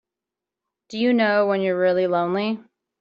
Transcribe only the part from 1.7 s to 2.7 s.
really lonely?